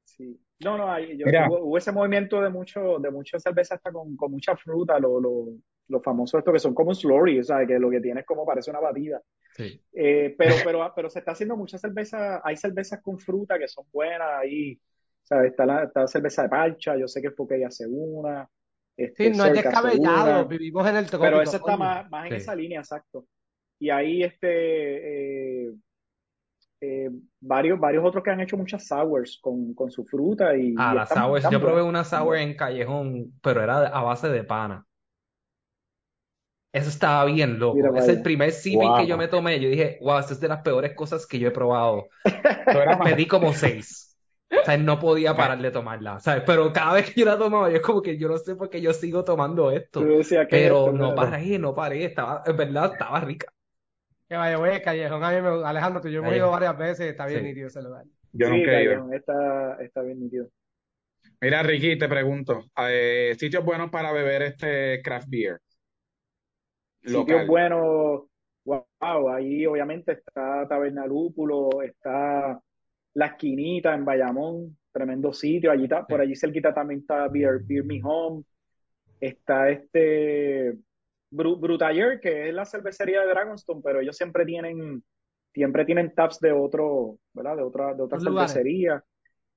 [0.04, 0.40] Sí.
[0.60, 4.16] No, no, hay, yo, hubo, hubo, ese movimiento de mucho, de muchas cervezas hasta con,
[4.16, 5.46] con mucha fruta, lo, lo,
[5.88, 8.70] lo famoso esto que son como slurry, o sea, que lo que tienes como parece
[8.70, 9.20] una batida.
[9.56, 9.82] Sí.
[9.92, 13.84] Eh, pero, pero, pero se está haciendo mucha cerveza, hay cervezas con fruta que son
[13.92, 14.78] buenas ahí,
[15.28, 15.50] ¿sabes?
[15.50, 18.48] Está la, está la cerveza de parcha, yo sé que es porque ella hace una.
[18.96, 21.30] Este, sí, no es descabellado, vivimos en el trópico.
[21.30, 22.36] Pero eso está más, más en sí.
[22.36, 23.26] esa línea, exacto
[23.78, 25.74] y ahí este eh,
[26.80, 27.10] eh,
[27.40, 30.96] varios varios otros que han hecho muchas sours con, con su fruta y ah y
[30.96, 34.84] las sours yo probé una sour en Callejón pero era a base de pana
[36.72, 38.98] eso estaba bien loco Mira, es el primer wow.
[38.98, 41.48] que yo me tomé yo dije wow esto es de las peores cosas que yo
[41.48, 42.08] he probado
[43.04, 44.07] me di como seis
[44.50, 46.42] o sea, no podía parar de tomarla, ¿sabes?
[46.46, 48.70] Pero cada vez que yo la tomaba, yo es como que yo no sé por
[48.70, 50.00] qué yo sigo tomando esto.
[50.00, 53.52] Pero esto, no paré, no paré, estaba, en verdad, estaba rica.
[54.28, 57.26] Que vaya, güey, Callejón, a mí me, Alejandro, tú yo hemos ido varias veces, está
[57.26, 57.46] bien sí.
[57.46, 58.04] nítido ese lugar.
[58.32, 59.12] Yo Sí, nunca he ido.
[59.12, 60.48] Está, está bien nítido.
[61.40, 65.60] Mira, Ricky, te pregunto, eh, sitios buenos para beber este craft beer
[67.02, 68.24] Sitios buenos,
[68.64, 72.60] wow, ahí obviamente está Taberna Lúpulo, está
[73.18, 77.84] La Esquinita en Bayamón, tremendo sitio, allí está, por allí cerquita también está Beer, Beer
[77.84, 78.44] Me Home,
[79.20, 80.74] está este
[81.30, 85.02] Bru- Brutaller, que es la cervecería de Dragonstone, pero ellos siempre tienen,
[85.52, 87.56] siempre tienen taps de otro, ¿verdad?
[87.56, 89.04] De otra, de otra cervecería.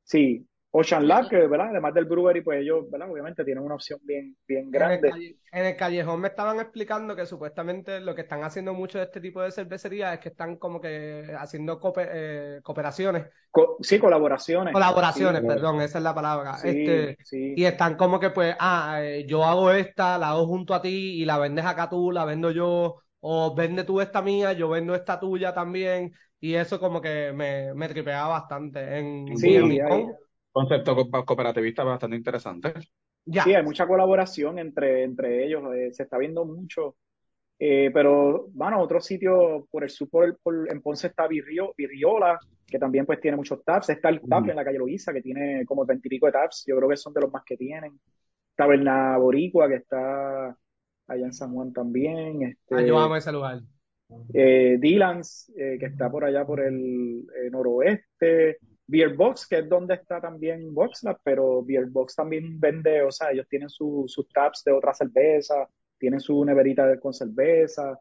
[0.03, 1.69] Sí, Ocean Lab, que, ¿verdad?
[1.69, 3.09] Además del brewery, pues ellos, ¿verdad?
[3.11, 5.13] Obviamente tienen una opción bien, bien En el, grande.
[5.51, 9.21] en el callejón me estaban explicando que supuestamente lo que están haciendo mucho de este
[9.21, 14.79] tipo de cervecerías es que están como que haciendo eh, cooperaciones, Co- sí, colaboraciones.
[14.79, 16.61] colaboraciones, Sí, perdón, esa es la palabra.
[16.61, 17.39] sí, Este, sí.
[17.53, 20.89] y están como que pues, ah, eh, yo hago esta, la hago junto a ti
[21.21, 24.95] y la vendes acá tú, la vendo yo, o vende tú esta mía, yo vendo
[24.95, 28.97] esta tuya también, y eso como que me, me tripeaba bastante.
[28.99, 29.57] En, Sí,
[30.51, 32.73] Concepto co- cooperativista bastante interesante.
[33.25, 33.43] ya.
[33.43, 36.95] Sí, hay mucha colaboración entre, entre ellos, eh, se está viendo mucho.
[37.59, 41.73] Eh, pero, bueno, otro sitio por el sur, por, el- por- en Ponce está Virrio,
[41.77, 43.89] Virriola, que también pues tiene muchos taps.
[43.89, 44.49] Está el tap Ujú.
[44.49, 46.63] en la calle Loíza, que tiene como veintipico de taps.
[46.67, 47.99] Yo creo que son de los más que tienen.
[48.55, 50.47] Taberna Boricua, que está
[51.07, 52.41] allá en San Juan también.
[52.43, 53.59] Este, Ah, yo amo ese lugar.
[54.33, 58.57] eh, Dylan's, eh, que está por allá por el eh, noroeste,
[58.91, 63.31] Beer Box, que es donde está también Boxlab, pero Beer Box también vende, o sea,
[63.31, 67.97] ellos tienen su- sus taps de otra cerveza, tienen su neverita con cerveza,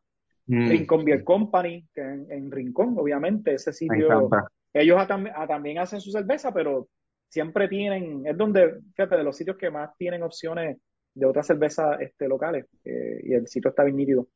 [0.47, 4.35] Mm, Rincón Beer Company, que en, en Rincón, obviamente, ese sitio,
[4.73, 6.89] ellos a tam- a- también hacen su cerveza, pero
[7.29, 10.79] siempre tienen, es donde, fíjate, de los sitios que más tienen opciones
[11.15, 14.29] de otras cervezas este, locales, eh, y el sitio está bien nítido.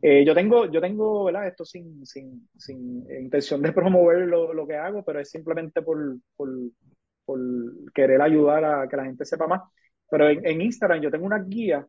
[0.00, 1.46] Eh, yo tengo, yo tengo, ¿verdad?
[1.48, 5.98] Esto sin, sin, sin intención de promover lo, lo que hago, pero es simplemente por,
[6.36, 6.48] por,
[7.24, 7.40] por
[7.92, 9.62] querer ayudar a que la gente sepa más.
[10.10, 11.84] Pero en, en Instagram yo tengo unas guías,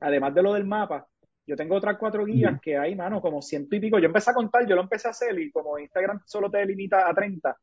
[0.00, 1.06] además de lo del mapa,
[1.46, 3.98] yo tengo otras cuatro guías que hay, mano, como ciento y pico.
[3.98, 7.08] Yo empecé a contar, yo lo empecé a hacer y como Instagram solo te limita
[7.08, 7.56] a 30,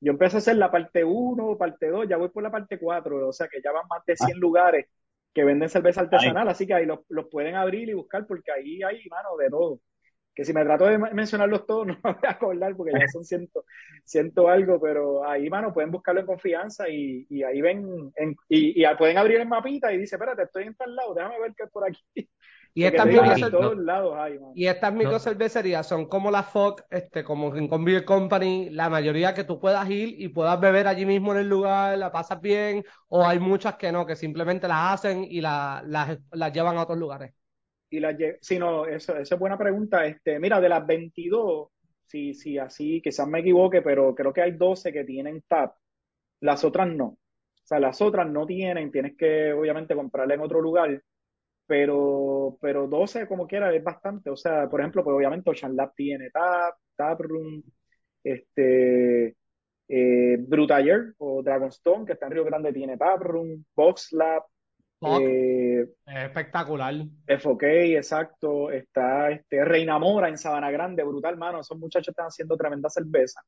[0.00, 3.28] yo empecé a hacer la parte 1, parte 2, ya voy por la parte 4,
[3.28, 4.86] o sea que ya van más de 100 lugares
[5.34, 8.82] que venden cerveza artesanal, así que ahí los, los pueden abrir y buscar porque ahí
[8.82, 9.80] hay, mano, de todo.
[10.34, 13.08] Que si me trato de men- mencionarlos todos no me voy a acordar porque ya
[13.08, 13.64] son ciento,
[14.04, 18.82] ciento algo, pero ahí, mano, pueden buscarlo en confianza y, y ahí ven, en- y,
[18.82, 21.64] y pueden abrir el mapita y dice, espérate, estoy en tal lado, déjame ver qué
[21.64, 22.00] es por aquí.
[22.74, 23.08] Y estas.
[24.54, 29.60] Y microcervecerías son como la FOC, este, como Rincón Beer Company, la mayoría que tú
[29.60, 33.38] puedas ir y puedas beber allí mismo en el lugar, la pasas bien, o hay
[33.38, 37.32] muchas que no, que simplemente las hacen y la- las, las llevan a otros lugares.
[37.90, 40.04] Y las lle- sí, no, eso, eso es buena pregunta.
[40.06, 41.68] Este, mira, de las 22,
[42.06, 45.74] si, si así, quizás me equivoque, pero creo que hay 12 que tienen tap.
[46.40, 47.06] Las otras no.
[47.06, 47.18] O
[47.68, 51.02] sea, las otras no tienen, tienes que obviamente comprarla en otro lugar,
[51.68, 54.30] pero, pero 12 como quiera es bastante.
[54.30, 57.62] O sea, por ejemplo, pues obviamente Ocean Lab tiene tap, tap room,
[58.24, 59.36] este,
[59.86, 60.46] eh,
[61.18, 64.44] o Dragonstone, que está en Río Grande, tiene tap room, Box Lab,
[64.98, 66.94] FOC, eh, es espectacular.
[67.38, 68.70] FOK, exacto.
[68.70, 71.60] Está este Reina Mora en Sabana Grande, brutal, mano.
[71.60, 73.42] Esos muchachos están haciendo tremenda cerveza.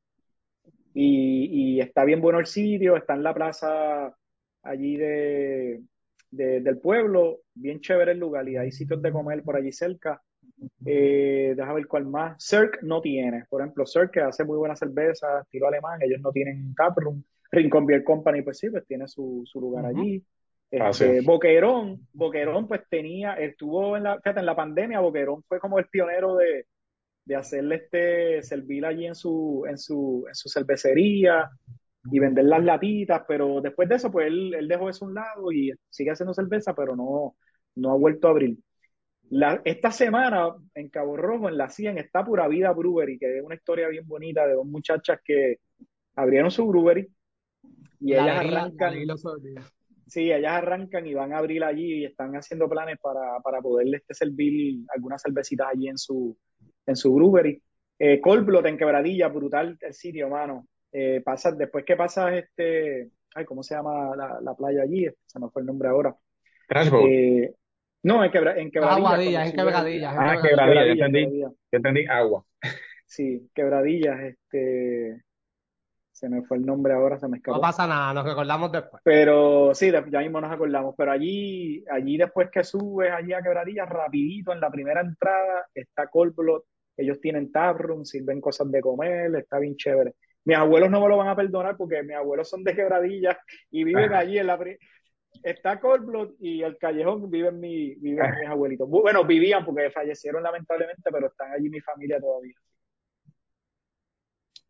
[0.93, 4.15] Y, y está bien bueno el sitio, está en la plaza
[4.63, 5.81] allí de,
[6.31, 10.21] de- del pueblo, bien chévere el lugar y hay sitios de comer por allí cerca.
[10.85, 12.43] Eh, déjame ver cuál más.
[12.43, 16.31] Cirque no tiene, por ejemplo, Cirque que hace muy buena cerveza, estilo alemán, ellos no
[16.31, 17.23] tienen taproom.
[17.51, 20.01] Rincon Beer Company, pues sí, pues tiene su, su lugar Ujú.
[20.01, 20.23] allí.
[20.79, 21.05] Ah, sí.
[21.05, 25.77] Este, Boquerón, Boquerón pues tenía, estuvo en la, fíjate, en la pandemia, Boquerón fue como
[25.79, 26.65] el pionero de,
[27.25, 31.49] de hacerle este, servir allí en su, en su, en su cervecería
[32.09, 35.13] y vender las latitas, pero después de eso, pues él, él dejó eso a un
[35.13, 37.35] lado y sigue haciendo cerveza, pero no,
[37.75, 38.57] no ha vuelto a abrir.
[39.29, 43.43] La, esta semana en Cabo Rojo, en la 100, está Pura Vida Brewery, que es
[43.43, 45.59] una historia bien bonita de dos muchachas que
[46.15, 47.07] abrieron su brewery
[48.01, 48.93] y La ellas la arrancan.
[50.07, 53.97] Sí, ellas arrancan y van a abrir allí y están haciendo planes para, para poderle
[53.97, 56.37] este servir algunas cervecitas allí en su,
[56.85, 57.61] en su brewery.
[57.97, 60.67] Eh, Cold Blood en Quebradilla, brutal el sitio, mano.
[60.91, 65.07] Eh, pasas, después que pasas este, ay, ¿cómo se llama la, la playa allí?
[65.25, 66.15] Se me fue el nombre ahora.
[66.69, 67.53] Eh,
[68.03, 69.07] no, en, Quebra- en Quebradilla.
[69.07, 70.41] Aguadilla, en Quebradillas, en Ah, Quebradillas.
[70.41, 71.19] quebradilla, ya Quebradilla, entendí.
[71.21, 71.51] Quebradilla.
[71.71, 72.45] Entendí agua.
[73.05, 75.21] Sí, Quebradillas, este,
[76.11, 77.57] se me fue el nombre ahora, se me escapó.
[77.57, 79.01] No pasa nada, nos recordamos después.
[79.03, 80.95] Pero sí, ya mismo nos acordamos.
[80.97, 86.07] Pero allí, allí después que subes allí a Quebradilla, rapidito en la primera entrada está
[86.07, 86.61] Cold Blood.
[86.97, 90.13] Ellos tienen taproom, sirven cosas de comer, está bien chévere.
[90.43, 93.37] Mis abuelos no me lo van a perdonar porque mis abuelos son de quebradillas
[93.69, 94.59] y viven allí en la...
[95.43, 98.89] Está Cold y el callejón viven, mi, viven mis abuelitos.
[98.89, 102.53] Bueno, vivían porque fallecieron lamentablemente, pero están allí mi familia todavía.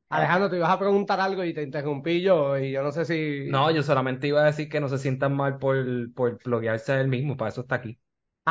[0.10, 3.50] Alejandro, te ibas a preguntar algo y te interrumpí yo y yo no sé si...
[3.50, 7.08] No, yo solamente iba a decir que no se sientan mal por, por bloguearse él
[7.08, 7.98] mismo, para eso está aquí.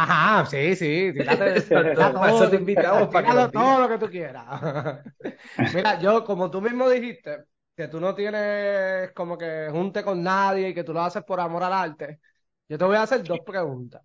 [0.03, 4.45] Ajá, sí, sí, tírate, todo, para que todo lo que tú quieras.
[5.75, 7.45] Mira, yo, como tú mismo dijiste,
[7.77, 11.39] que tú no tienes como que junte con nadie y que tú lo haces por
[11.39, 12.19] amor al arte,
[12.67, 14.03] yo te voy a hacer dos preguntas.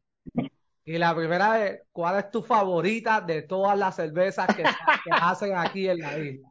[0.84, 4.64] Y la primera es, ¿cuál es tu favorita de todas las cervezas que,
[5.12, 6.50] hacen aquí en la isla?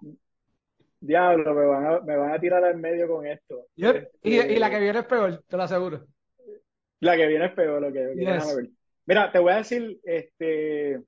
[1.00, 3.66] Diablo, me van a, me van a tirar al medio con esto.
[3.76, 6.06] y, y, la que viene es peor, te lo aseguro.
[7.00, 8.70] La que viene es peor, lo que, ver.
[9.06, 11.00] Mira, te voy a decir, este,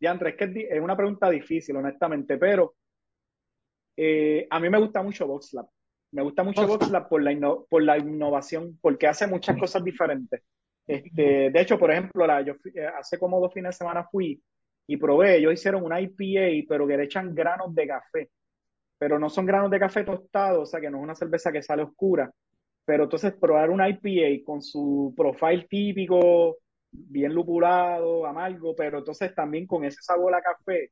[0.00, 2.74] Diantre, es que es una pregunta difícil, honestamente, pero
[3.96, 5.66] eh, a mí me gusta mucho VoxLab.
[6.12, 10.42] Me gusta mucho VoxLab por la, por la innovación, porque hace muchas cosas diferentes.
[10.86, 14.42] Este, de hecho, por ejemplo, la, yo eh, hace como dos fines de semana fui
[14.86, 18.30] y probé, ellos hicieron una IPA, pero que le echan granos de café.
[18.98, 21.62] Pero no son granos de café tostados, o sea que no es una cerveza que
[21.62, 22.32] sale oscura.
[22.86, 26.56] Pero entonces probar una IPA con su profile típico,
[26.90, 30.90] bien lupulado, amargo, pero entonces también con ese sabor a café,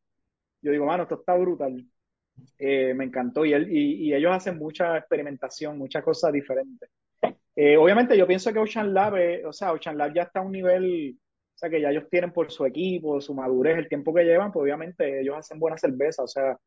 [0.62, 1.84] yo digo, mano, esto está brutal.
[2.58, 6.90] Eh, me encantó y, ellos hacen mucha experimentación, muchas cosas diferentes.
[7.54, 9.14] Eh, obviamente yo pienso que Ocean Lab,
[9.46, 11.16] o sea, Ocean Lab ya está a un nivel,
[11.54, 14.52] o sea, que ya ellos tienen por su equipo, su madurez, el tiempo que llevan,
[14.52, 16.58] pues obviamente ellos hacen buena cerveza, o sea,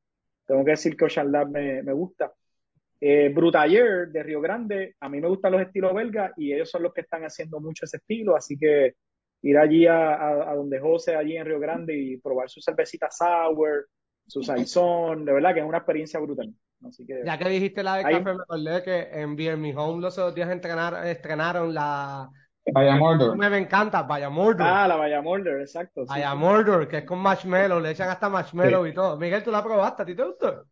[0.47, 2.33] tengo que decir que Ocean Lab me, gusta.
[2.99, 6.93] Eh, de Río Grande, a mí me gustan los estilos belgas y ellos son los
[6.93, 8.95] que están haciendo mucho ese estilo, así que
[9.41, 13.87] ir allí a, a, donde José, allí en Río Grande y probar su cervecita sour,
[14.27, 16.53] su saison, de verdad que es una experiencia brutal.
[16.87, 20.01] Así que, ya que dijiste la de café, me acordé que en Bien Mi Home
[20.01, 22.29] los otros días estrenaron la...
[22.71, 23.35] Vaya Mordor.
[23.35, 24.67] Me encanta, Vaya Mordor.
[24.67, 26.05] Ah, la Vaya Mordor, exacto.
[26.05, 29.17] Vaya Mordor, que es con marshmallow, le echan hasta marshmallow y todo.
[29.17, 30.03] Miguel, ¿tú la probaste?
[30.03, 30.65] ¿A ti te gustó?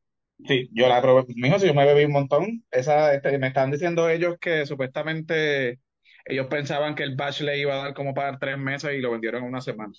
[0.45, 1.25] Sí, yo la probé.
[1.35, 2.63] Mijo, si yo me bebí un montón.
[2.69, 5.79] Esa, este, me están diciendo ellos que supuestamente
[6.27, 9.11] ellos pensaban que el batch le iba a dar como para tres meses y lo
[9.11, 9.93] vendieron en una semana.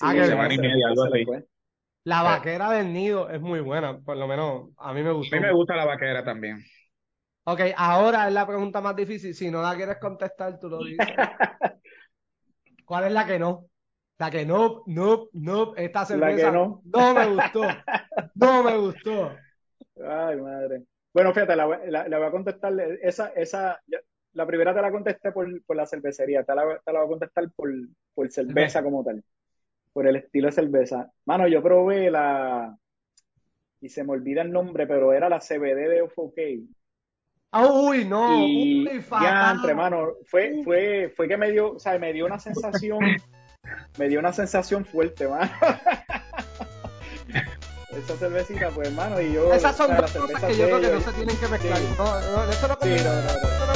[0.00, 1.24] ah, que semana y media, algo así.
[2.04, 5.36] La vaquera del nido es muy buena, por lo menos a mí me gusta.
[5.36, 6.62] A mí me gusta la vaquera también.
[7.44, 9.34] Ok, ahora es la pregunta más difícil.
[9.34, 11.06] Si no la quieres contestar, tú lo dices.
[12.84, 13.66] ¿Cuál es la que no?
[14.18, 16.80] La que no, no, no, esta cerveza no.
[16.84, 17.62] no me gustó.
[18.34, 19.36] No me gustó.
[20.02, 20.84] Ay, madre.
[21.12, 22.72] Bueno, fíjate, la, la, voy a contestar.
[23.02, 23.80] Esa, esa,
[24.36, 27.10] la primera te la contesté por, por la cervecería, te la, te la, voy a
[27.10, 27.70] contestar por,
[28.14, 29.24] por cerveza como tal,
[29.94, 31.10] por el estilo de cerveza.
[31.24, 32.76] Mano, yo probé la,
[33.80, 36.38] y se me olvida el nombre, pero era la CBD de OFK.
[37.52, 42.12] Uy, no, y ya, entre mano, fue, fue, fue que me dio, o sea, me
[42.12, 42.98] dio una sensación,
[43.98, 45.50] me dio una sensación fuerte, mano.
[47.96, 49.54] esa cervecita, pues hermano, y yo.
[49.54, 51.80] Esas son dos cosas que yo creo que no se tienen que mezclar.
[51.96, 53.00] No, eso no combina.
[53.00, 53.55] eso no combina.